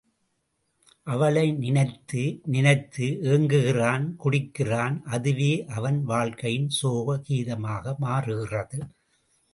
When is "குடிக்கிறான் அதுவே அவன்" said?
4.23-5.99